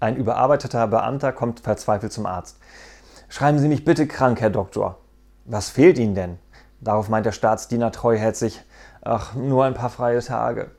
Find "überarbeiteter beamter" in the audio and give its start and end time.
0.16-1.32